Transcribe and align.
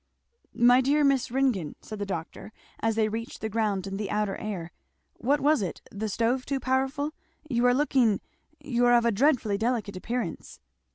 "My 0.55 0.81
dear 0.81 1.03
Miss 1.03 1.29
Ringgan!" 1.29 1.75
said 1.79 1.99
the 1.99 2.07
doctor 2.07 2.51
as 2.79 2.95
they 2.95 3.07
reached 3.07 3.39
the 3.39 3.49
ground 3.49 3.85
and 3.85 3.99
the 3.99 4.09
outer 4.09 4.35
air, 4.37 4.71
"what 5.17 5.39
was 5.39 5.61
it? 5.61 5.79
the 5.91 6.09
stove 6.09 6.43
too 6.43 6.59
powerful? 6.59 7.13
You 7.47 7.67
are 7.67 7.73
looking 7.75 8.19
you 8.59 8.83
are 8.87 8.97
of 8.97 9.05
a 9.05 9.11
dreadfully 9.11 9.59
delicate 9.59 9.95
appearance!" 9.95 10.59